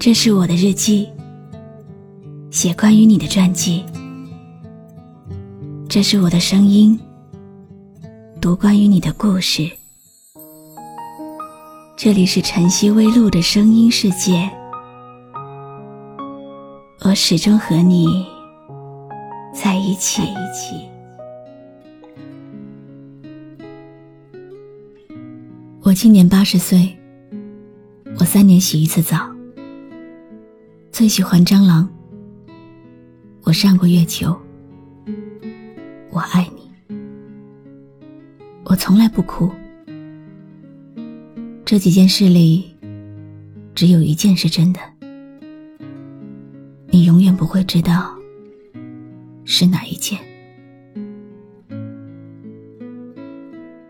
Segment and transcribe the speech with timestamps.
[0.00, 1.08] 这是我的日记，
[2.52, 3.84] 写关于你的传记。
[5.88, 6.96] 这是我的声音，
[8.40, 9.68] 读关于你的故事。
[11.96, 14.48] 这里是晨曦微露的声音世界，
[17.00, 18.24] 我始终和你
[19.52, 20.22] 在一起。
[25.82, 26.96] 我今年八十岁，
[28.20, 29.36] 我三年洗一次澡。
[30.98, 31.88] 最喜欢蟑螂。
[33.44, 34.36] 我上过月球。
[36.10, 36.96] 我爱你。
[38.64, 39.48] 我从来不哭。
[41.64, 42.76] 这几件事里，
[43.76, 44.80] 只有一件是真的。
[46.88, 48.12] 你永远不会知道
[49.44, 50.18] 是哪一件。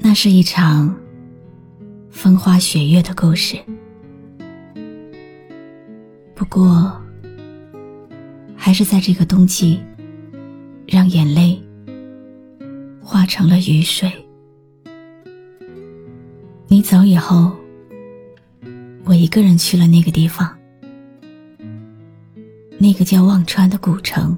[0.00, 0.94] 那是一场
[2.10, 3.56] 风花雪月的故事。
[6.50, 7.00] 过，
[8.56, 9.80] 还是在这个冬季，
[10.84, 11.62] 让眼泪
[13.00, 14.10] 化成了雨水。
[16.66, 17.52] 你走以后，
[19.04, 20.52] 我一个人去了那个地方，
[22.78, 24.36] 那个叫忘川的古城。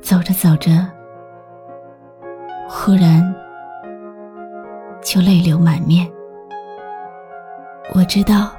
[0.00, 0.90] 走着走着，
[2.68, 3.34] 忽然
[5.02, 6.10] 就泪流满面。
[7.94, 8.50] 我知道。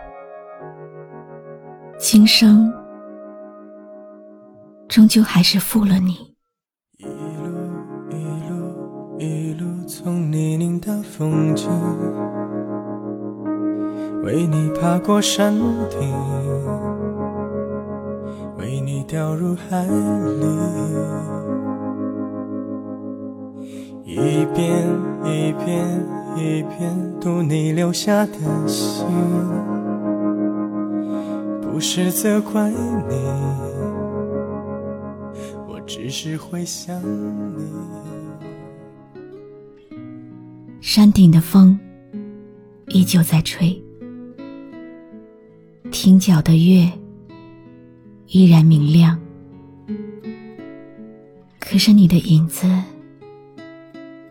[1.97, 2.71] 今生，
[4.87, 6.35] 终究还是负了你。
[6.97, 7.47] 一路
[8.11, 8.15] 一
[8.49, 11.69] 路一路从泥泞到风景，
[14.23, 15.57] 为你爬过山
[15.89, 16.13] 顶，
[18.57, 20.45] 为你掉入海里，
[24.03, 24.85] 一遍
[25.23, 29.05] 一遍一遍读你留下的信。
[31.75, 33.15] 不是责怪你，
[35.67, 37.65] 我只是会想你。
[40.79, 41.77] 山顶的风
[42.87, 43.77] 依旧在吹，
[45.91, 46.89] 亭角的月
[48.27, 49.19] 依然明亮，
[51.59, 52.65] 可是你的影子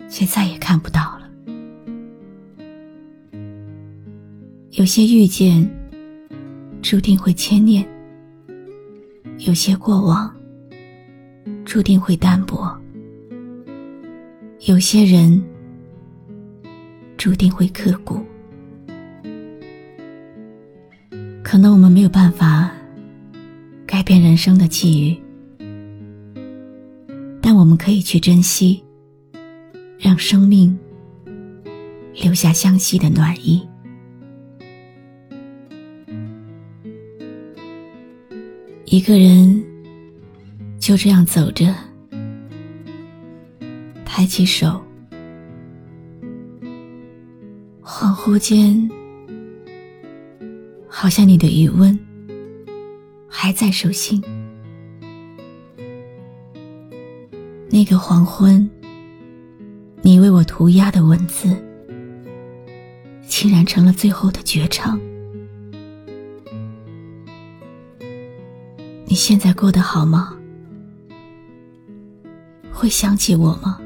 [0.08, 1.28] 却再也看不到了。
[4.70, 5.70] 有些遇见。
[6.84, 7.82] 注定会牵念，
[9.38, 10.30] 有些过往
[11.64, 12.78] 注定会淡薄，
[14.66, 15.42] 有些人
[17.16, 18.20] 注定会刻骨。
[21.42, 22.70] 可能我们没有办法
[23.86, 25.16] 改变人生的际遇，
[27.40, 28.84] 但我们可以去珍惜，
[29.98, 30.78] 让生命
[32.12, 33.66] 留下相惜的暖意。
[38.94, 39.60] 一个人
[40.78, 41.74] 就这样走着，
[44.04, 44.80] 抬起手，
[47.82, 48.88] 恍惚间，
[50.86, 51.98] 好像你的余温
[53.26, 54.22] 还在手心。
[57.68, 58.70] 那个黄昏，
[60.02, 61.48] 你为我涂鸦的文字，
[63.26, 64.96] 竟然成了最后的绝唱。
[69.14, 70.36] 你现在过得好吗？
[72.72, 73.78] 会想起我吗？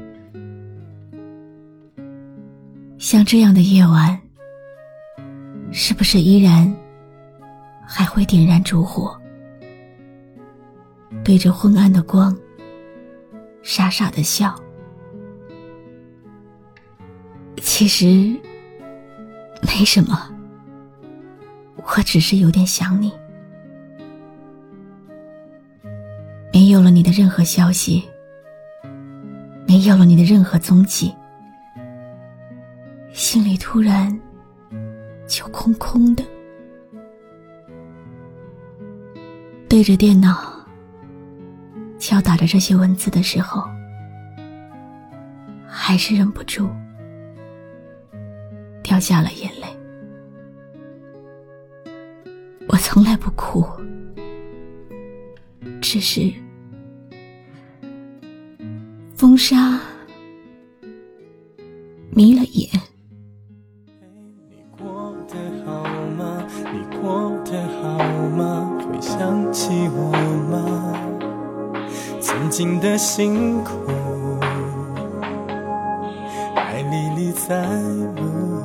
[2.97, 4.19] 像这样的夜晚，
[5.71, 6.75] 是不是依然
[7.87, 9.15] 还会点燃烛火，
[11.23, 12.35] 对着昏暗的光，
[13.61, 14.59] 傻傻的笑？
[17.57, 18.35] 其实
[19.61, 20.27] 没什么，
[21.75, 23.13] 我只是有点想你。
[26.59, 28.03] 没有了你的任何消息，
[29.65, 31.15] 没有了你的任何踪迹，
[33.13, 34.19] 心里突然
[35.25, 36.23] 就空空的。
[39.69, 40.53] 对着电脑
[41.97, 43.63] 敲打着这些文字的时候，
[45.65, 46.69] 还是忍不住
[48.83, 49.67] 掉下了眼泪。
[52.67, 53.65] 我从来不哭，
[55.79, 56.29] 只是。
[59.19, 59.77] 风沙
[62.11, 62.69] 迷了眼。
[64.47, 65.35] 你过得
[65.65, 65.83] 好
[66.17, 66.47] 吗？
[66.71, 67.51] 你过得
[67.81, 67.97] 好
[68.29, 68.79] 吗？
[68.79, 70.13] 会想起我
[70.49, 70.95] 吗？
[72.21, 73.73] 曾经的辛苦，
[76.55, 77.67] 还历历在
[78.15, 78.63] 目。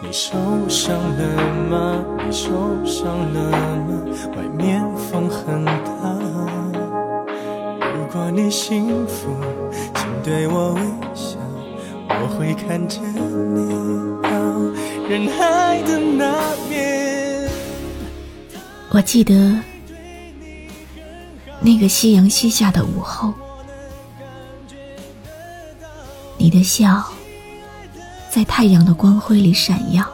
[0.00, 0.38] 你受
[0.68, 2.04] 伤了吗？
[2.24, 2.52] 你受
[2.84, 4.04] 伤了吗？
[4.36, 6.17] 外面风很大。
[8.18, 9.28] 如果你幸福，
[9.94, 10.80] 请对我微
[11.14, 11.38] 笑，
[12.08, 14.28] 我会看着你到
[15.08, 17.48] 人海的那边。
[18.90, 19.56] 我记得
[21.60, 23.32] 那个夕阳西下的午后，
[26.36, 27.04] 你的笑
[28.28, 30.04] 在太阳的光辉里闪耀。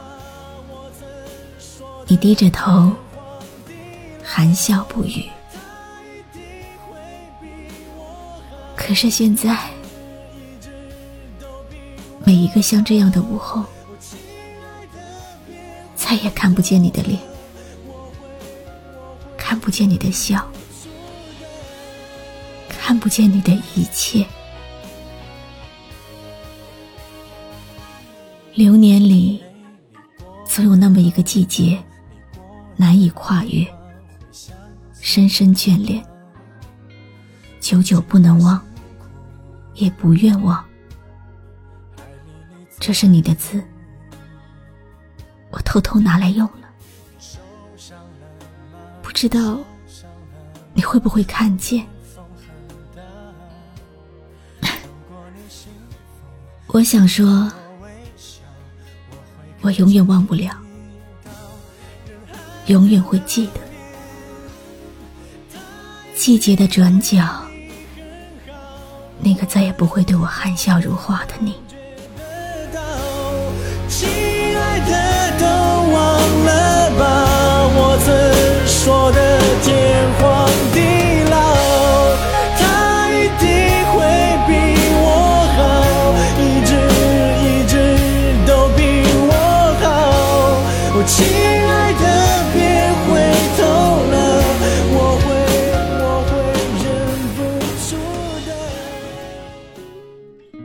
[2.06, 2.92] 你低着头，
[4.22, 5.24] 含笑不语。
[8.86, 9.70] 可是现在，
[12.22, 13.64] 每一个像这样的午后，
[15.96, 17.18] 再也看不见你的脸，
[19.38, 20.46] 看不见你的笑，
[22.68, 24.24] 看不见你的一切。
[28.52, 29.42] 流年里，
[30.46, 31.82] 总有那么一个季节。
[32.76, 33.64] 难以跨越，
[35.00, 36.04] 深深眷恋，
[37.60, 38.60] 久久不能忘，
[39.74, 40.64] 也不愿忘。
[42.78, 43.62] 这是你的字，
[45.50, 46.68] 我偷偷拿来用了，
[49.02, 49.58] 不知道
[50.74, 51.86] 你会不会看见。
[56.68, 57.50] 我想说，
[59.60, 60.60] 我永远忘不了。
[62.66, 63.60] 永远会记得，
[66.16, 67.43] 季节的转角，
[69.24, 71.54] 那个再也不会对我含笑如花的你。
[73.88, 74.06] 亲
[74.54, 74.92] 爱的，
[75.38, 75.96] 都忘
[76.44, 77.02] 了吧，
[77.74, 78.06] 我曾
[78.66, 80.78] 说的天荒地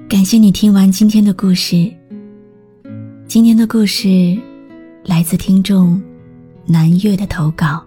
[0.10, 1.88] 感谢你听完今天的故事。
[3.28, 4.36] 今天的故事
[5.06, 6.02] 来自听众
[6.66, 7.86] 南月的投稿，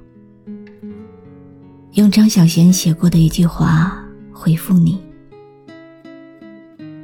[1.95, 4.01] 用张小娴写过的一句话
[4.33, 5.01] 回复你：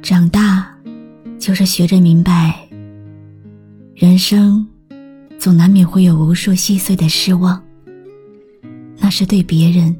[0.01, 0.73] 长大
[1.37, 2.65] 就是学着明白，
[3.93, 4.65] 人生
[5.37, 7.61] 总难免会有无数细碎的失望，
[8.97, 9.93] 那是对别人，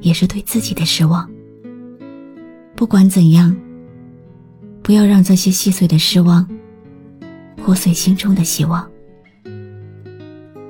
[0.00, 1.28] 也是对自己的失望。
[2.76, 3.52] 不管怎样。
[4.84, 6.46] 不要让这些细碎的失望
[7.56, 8.86] 破碎心中的希望。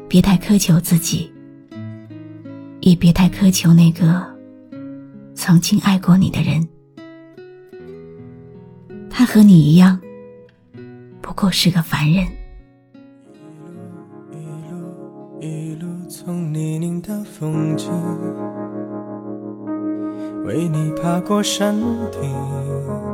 [0.08, 1.32] 别太苛求自己，
[2.80, 4.24] 也别太苛求那个
[5.34, 6.64] 曾经爱过你的人。
[9.10, 10.00] 他和你一样，
[11.20, 12.24] 不过是个凡人。
[15.40, 17.90] 一路从泥泞到风景，
[20.44, 21.74] 为你爬过山
[22.12, 23.13] 顶。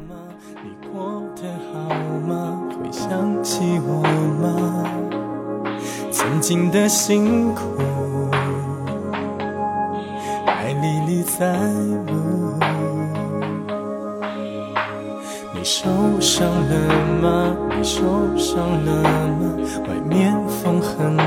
[6.41, 7.61] 曾经的辛苦，
[10.43, 11.55] 还历历在
[12.07, 12.57] 目。
[15.53, 15.87] 你受
[16.19, 16.75] 伤了
[17.21, 17.55] 吗？
[17.77, 18.01] 你受
[18.35, 19.55] 伤了吗？
[19.87, 21.23] 外面风很大。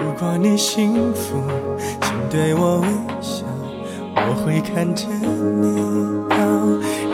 [0.00, 1.36] 如果你幸福，
[2.00, 2.88] 请对我微
[3.20, 3.44] 笑，
[4.14, 5.82] 我会看着你
[6.30, 6.34] 到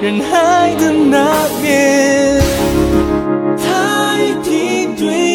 [0.01, 2.41] 人海的那边。
[3.59, 5.32] 他一定对。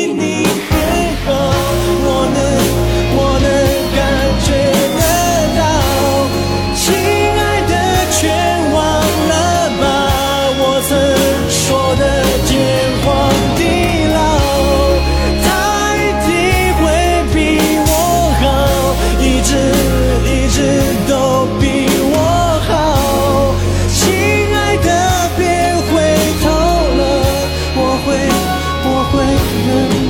[29.57, 30.06] You.